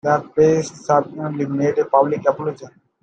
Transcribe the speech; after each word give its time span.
The 0.03 0.31
priest 0.33 0.77
subsequently 0.77 1.45
made 1.45 1.77
a 1.77 1.85
public 1.85 2.27
apology. 2.27 2.65